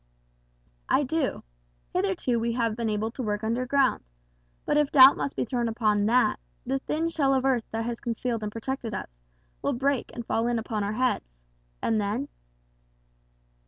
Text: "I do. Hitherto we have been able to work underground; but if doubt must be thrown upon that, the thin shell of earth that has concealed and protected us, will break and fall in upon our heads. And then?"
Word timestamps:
"I 0.89 1.03
do. 1.03 1.43
Hitherto 1.93 2.39
we 2.39 2.53
have 2.53 2.75
been 2.75 2.89
able 2.89 3.11
to 3.11 3.21
work 3.21 3.43
underground; 3.43 4.03
but 4.65 4.75
if 4.75 4.91
doubt 4.91 5.15
must 5.15 5.35
be 5.35 5.45
thrown 5.45 5.67
upon 5.67 6.07
that, 6.07 6.39
the 6.65 6.79
thin 6.79 7.07
shell 7.09 7.35
of 7.35 7.45
earth 7.45 7.65
that 7.69 7.85
has 7.85 7.99
concealed 7.99 8.41
and 8.41 8.51
protected 8.51 8.95
us, 8.95 9.19
will 9.61 9.73
break 9.73 10.09
and 10.15 10.25
fall 10.25 10.47
in 10.47 10.57
upon 10.57 10.83
our 10.83 10.93
heads. 10.93 11.35
And 11.83 12.01
then?" 12.01 12.29